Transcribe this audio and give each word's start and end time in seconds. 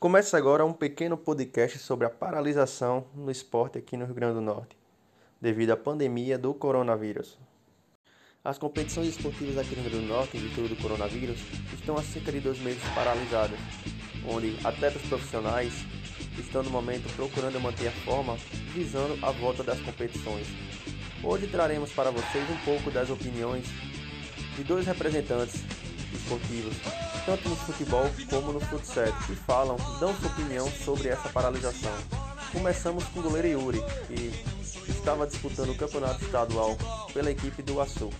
Começa 0.00 0.38
agora 0.38 0.64
um 0.64 0.72
pequeno 0.72 1.14
podcast 1.14 1.78
sobre 1.78 2.06
a 2.06 2.10
paralisação 2.10 3.04
no 3.14 3.30
esporte 3.30 3.76
aqui 3.76 3.98
no 3.98 4.06
Rio 4.06 4.14
Grande 4.14 4.32
do 4.32 4.40
Norte, 4.40 4.74
devido 5.38 5.72
à 5.72 5.76
pandemia 5.76 6.38
do 6.38 6.54
coronavírus. 6.54 7.38
As 8.42 8.56
competições 8.56 9.08
esportivas 9.08 9.58
aqui 9.58 9.76
no 9.76 9.82
Rio 9.82 9.90
Grande 9.90 10.06
do 10.06 10.10
Norte, 10.10 10.38
em 10.38 10.40
virtude 10.40 10.68
do 10.74 10.82
coronavírus, 10.82 11.38
estão 11.74 11.98
há 11.98 12.02
cerca 12.02 12.32
de 12.32 12.40
dois 12.40 12.58
meses 12.60 12.82
paralisadas, 12.94 13.58
onde 14.26 14.56
atletas 14.64 15.02
profissionais 15.02 15.74
estão 16.38 16.62
no 16.62 16.70
momento 16.70 17.14
procurando 17.14 17.60
manter 17.60 17.88
a 17.88 17.92
forma, 17.92 18.38
visando 18.72 19.18
a 19.22 19.30
volta 19.32 19.62
das 19.62 19.80
competições. 19.80 20.46
Hoje 21.22 21.46
traremos 21.46 21.92
para 21.92 22.10
vocês 22.10 22.48
um 22.48 22.56
pouco 22.64 22.90
das 22.90 23.10
opiniões 23.10 23.66
de 24.56 24.64
dois 24.64 24.86
representantes 24.86 25.62
esportivos, 26.16 26.76
tanto 27.24 27.48
no 27.48 27.56
futebol 27.56 28.10
como 28.28 28.52
no 28.52 28.60
futsal, 28.60 29.12
que 29.26 29.34
falam, 29.34 29.76
dão 29.98 30.14
sua 30.14 30.28
opinião 30.28 30.70
sobre 30.70 31.08
essa 31.08 31.28
paralisação. 31.28 31.92
Começamos 32.52 33.04
com 33.04 33.20
o 33.20 33.22
goleiro 33.22 33.48
Yuri, 33.48 33.82
que 34.06 34.32
estava 34.88 35.26
disputando 35.26 35.70
o 35.70 35.76
campeonato 35.76 36.24
estadual 36.24 36.76
pela 37.12 37.30
equipe 37.30 37.62
do 37.62 37.80
Açu. 37.80 38.10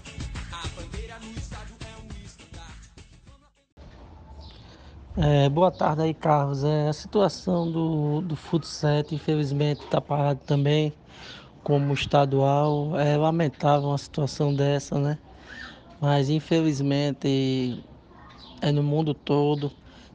É, 5.16 5.48
boa 5.48 5.70
tarde 5.70 6.02
aí, 6.02 6.14
Carlos. 6.14 6.62
É, 6.62 6.88
a 6.88 6.92
situação 6.92 7.70
do, 7.70 8.20
do 8.20 8.36
futsal, 8.36 9.02
infelizmente, 9.10 9.82
está 9.84 10.00
parado 10.00 10.40
também, 10.46 10.92
como 11.64 11.92
estadual. 11.92 12.98
É 12.98 13.16
lamentável 13.16 13.88
uma 13.88 13.98
situação 13.98 14.54
dessa, 14.54 14.98
né? 14.98 15.18
Mas, 16.00 16.30
infelizmente, 16.30 17.84
é 18.62 18.72
no 18.72 18.82
mundo 18.82 19.12
todo. 19.12 19.70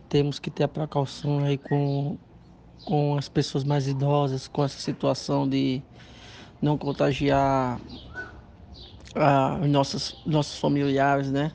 Temos 0.09 0.39
que 0.39 0.49
ter 0.49 0.63
a 0.63 0.67
precaução 0.67 1.43
aí 1.43 1.59
com, 1.59 2.17
com 2.85 3.15
as 3.17 3.29
pessoas 3.29 3.63
mais 3.63 3.87
idosas, 3.87 4.47
com 4.47 4.63
essa 4.63 4.79
situação 4.79 5.47
de 5.47 5.83
não 6.59 6.75
contagiar 6.75 7.79
ah, 9.13 9.59
os 9.61 9.69
nossos, 9.69 10.21
nossos 10.25 10.57
familiares, 10.57 11.31
né? 11.31 11.51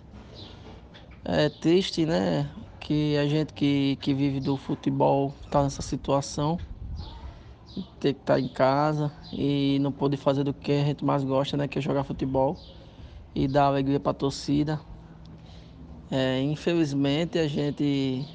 É 1.25 1.49
triste, 1.49 2.07
né? 2.07 2.49
Que 2.79 3.17
a 3.17 3.27
gente 3.27 3.53
que, 3.53 3.97
que 4.01 4.15
vive 4.15 4.39
do 4.39 4.57
futebol 4.57 5.35
está 5.45 5.65
nessa 5.65 5.83
situação. 5.83 6.57
Ter 7.99 8.15
que 8.15 8.21
estar 8.21 8.35
tá 8.35 8.41
em 8.41 8.49
casa 8.49 9.13
e 9.33 9.79
não 9.81 9.91
poder 9.91 10.17
fazer 10.17 10.45
do 10.45 10.55
que 10.55 10.71
a 10.71 10.85
gente 10.85 11.05
mais 11.05 11.25
gosta, 11.25 11.57
né? 11.57 11.67
Que 11.67 11.81
é 11.81 11.83
jogar 11.83 12.05
futebol 12.05 12.57
e 13.35 13.49
dar 13.49 13.65
alegria 13.67 14.01
para 14.01 14.13
a 14.13 14.15
torcida. 14.15 14.81
É, 16.11 16.41
infelizmente 16.43 17.39
a 17.39 17.47
gente 17.47 18.27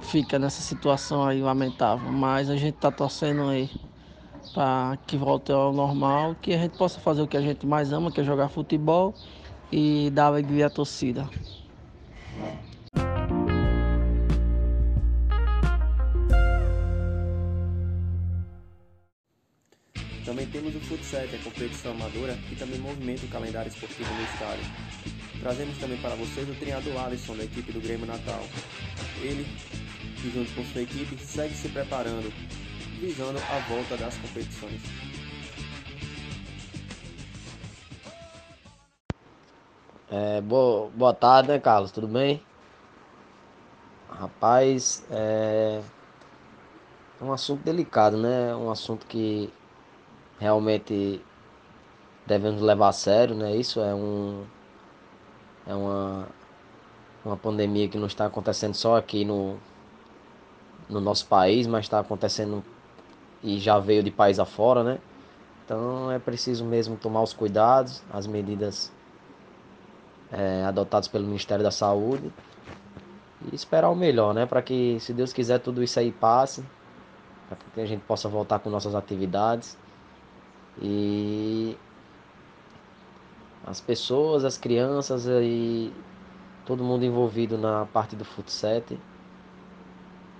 fica 0.00 0.38
nessa 0.38 0.62
situação 0.62 1.24
aí 1.24 1.40
lamentável, 1.40 2.10
mas 2.12 2.50
a 2.50 2.56
gente 2.56 2.74
está 2.74 2.90
torcendo 2.92 3.48
aí 3.48 3.70
para 4.52 4.96
que 5.06 5.16
volte 5.16 5.52
ao 5.52 5.72
normal, 5.72 6.36
que 6.36 6.52
a 6.54 6.58
gente 6.58 6.72
possa 6.76 7.00
fazer 7.00 7.22
o 7.22 7.28
que 7.28 7.36
a 7.36 7.42
gente 7.42 7.66
mais 7.66 7.92
ama, 7.92 8.10
que 8.12 8.20
é 8.20 8.24
jogar 8.24 8.48
futebol 8.48 9.14
e 9.70 10.10
dar 10.12 10.26
alegria 10.26 10.66
à 10.66 10.70
torcida. 10.70 11.28
Também 20.26 20.44
temos 20.48 20.74
o 20.74 20.80
futsal, 20.80 21.22
a 21.22 21.44
competição 21.44 21.92
amadora, 21.92 22.34
que 22.48 22.56
também 22.56 22.80
movimenta 22.80 23.24
o 23.24 23.28
calendário 23.28 23.68
esportivo 23.68 24.12
no 24.12 24.22
estádio. 24.24 24.64
Trazemos 25.40 25.78
também 25.78 25.96
para 25.98 26.16
vocês 26.16 26.48
o 26.50 26.54
treinador 26.56 26.96
Alisson, 27.04 27.36
da 27.36 27.44
equipe 27.44 27.70
do 27.70 27.80
Grêmio 27.80 28.06
Natal. 28.06 28.42
Ele, 29.22 29.46
que 30.20 30.28
junto 30.28 30.52
com 30.52 30.64
sua 30.64 30.82
equipe, 30.82 31.16
segue 31.18 31.54
se 31.54 31.68
preparando, 31.68 32.32
visando 33.00 33.38
a 33.38 33.58
volta 33.68 33.96
das 33.96 34.16
competições. 34.16 34.80
É, 40.10 40.40
boa, 40.40 40.90
boa 40.90 41.14
tarde, 41.14 41.50
né, 41.50 41.60
Carlos? 41.60 41.92
Tudo 41.92 42.08
bem? 42.08 42.42
Rapaz, 44.10 45.06
é 45.08 45.80
um 47.20 47.32
assunto 47.32 47.62
delicado, 47.62 48.16
né? 48.16 48.56
Um 48.56 48.70
assunto 48.72 49.06
que 49.06 49.52
realmente 50.38 51.20
devemos 52.26 52.60
levar 52.60 52.88
a 52.88 52.92
sério, 52.92 53.34
né? 53.34 53.54
Isso 53.56 53.80
é 53.80 53.94
um 53.94 54.44
é 55.66 55.74
uma 55.74 56.28
uma 57.24 57.36
pandemia 57.36 57.88
que 57.88 57.98
não 57.98 58.06
está 58.06 58.26
acontecendo 58.26 58.74
só 58.74 58.96
aqui 58.96 59.24
no 59.24 59.56
no 60.88 61.00
nosso 61.00 61.26
país, 61.26 61.66
mas 61.66 61.84
está 61.84 61.98
acontecendo 62.00 62.62
e 63.42 63.58
já 63.58 63.78
veio 63.78 64.02
de 64.02 64.10
país 64.10 64.38
afora, 64.38 64.84
né? 64.84 64.98
Então 65.64 66.10
é 66.10 66.18
preciso 66.18 66.64
mesmo 66.64 66.96
tomar 66.96 67.22
os 67.22 67.32
cuidados, 67.32 68.02
as 68.12 68.26
medidas 68.26 68.92
é, 70.30 70.64
adotadas 70.64 71.08
pelo 71.08 71.26
Ministério 71.26 71.64
da 71.64 71.70
Saúde 71.70 72.32
e 73.50 73.54
esperar 73.54 73.90
o 73.90 73.96
melhor, 73.96 74.32
né? 74.32 74.46
Para 74.46 74.62
que, 74.62 74.98
se 75.00 75.12
Deus 75.12 75.32
quiser, 75.32 75.58
tudo 75.58 75.82
isso 75.82 75.98
aí 75.98 76.12
passe, 76.12 76.64
para 77.48 77.58
que 77.74 77.80
a 77.80 77.86
gente 77.86 78.02
possa 78.02 78.28
voltar 78.28 78.60
com 78.60 78.70
nossas 78.70 78.94
atividades 78.94 79.76
e 80.80 81.76
as 83.66 83.80
pessoas, 83.80 84.44
as 84.44 84.56
crianças 84.56 85.26
e 85.26 85.92
todo 86.64 86.84
mundo 86.84 87.04
envolvido 87.04 87.58
na 87.58 87.86
parte 87.86 88.14
do 88.14 88.24
futsal 88.24 88.82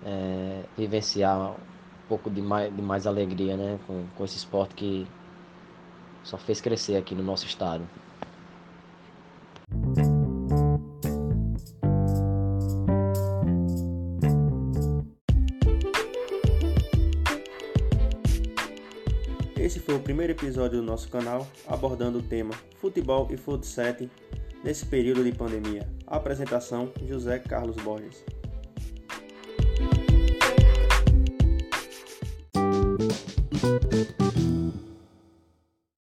é, 0.05 0.63
vivenciar 0.77 1.51
um 1.51 1.57
pouco 2.09 2.31
de 2.31 2.41
mais, 2.41 2.75
de 2.75 2.83
mais 2.83 3.07
alegria 3.07 3.57
né, 3.57 3.79
com, 3.87 4.05
com 4.15 4.25
esse 4.25 4.37
esporte 4.37 4.75
que 4.75 5.07
só 6.23 6.37
fez 6.37 6.61
crescer 6.61 6.97
aqui 6.97 7.15
no 7.15 7.23
nosso 7.23 7.47
estado. 7.47 7.83
Esse 19.67 19.81
foi 19.81 19.97
o 19.97 20.01
primeiro 20.01 20.33
episódio 20.33 20.79
do 20.79 20.87
nosso 20.87 21.09
canal 21.09 21.45
abordando 21.67 22.21
o 22.21 22.23
tema 22.23 22.55
futebol 22.81 23.27
e 23.33 23.37
futsal 23.37 23.97
nesse 24.63 24.87
período 24.87 25.25
de 25.25 25.33
pandemia. 25.33 25.91
A 26.07 26.19
apresentação 26.19 26.93
José 27.05 27.41
Carlos 27.41 27.75
Borges. 27.75 28.25